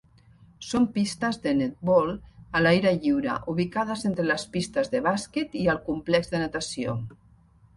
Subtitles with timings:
[0.67, 2.09] Són pistes de "netball"
[2.59, 6.99] a l'aire lliure ubicades entre les pistes de bàsquet i el complex de natació.